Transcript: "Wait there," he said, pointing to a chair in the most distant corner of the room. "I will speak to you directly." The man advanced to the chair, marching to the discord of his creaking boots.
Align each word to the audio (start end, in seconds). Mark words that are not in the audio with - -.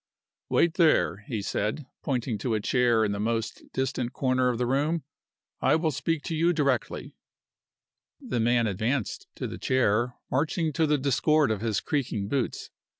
"Wait 0.49 0.73
there," 0.77 1.17
he 1.27 1.43
said, 1.43 1.85
pointing 2.01 2.39
to 2.39 2.55
a 2.55 2.59
chair 2.59 3.05
in 3.05 3.11
the 3.11 3.19
most 3.19 3.61
distant 3.71 4.13
corner 4.13 4.49
of 4.49 4.57
the 4.57 4.65
room. 4.65 5.03
"I 5.61 5.75
will 5.75 5.91
speak 5.91 6.23
to 6.23 6.35
you 6.35 6.53
directly." 6.53 7.15
The 8.19 8.39
man 8.39 8.65
advanced 8.65 9.27
to 9.35 9.45
the 9.45 9.59
chair, 9.59 10.15
marching 10.31 10.73
to 10.73 10.87
the 10.87 10.97
discord 10.97 11.51
of 11.51 11.61
his 11.61 11.81
creaking 11.81 12.29
boots. 12.29 12.71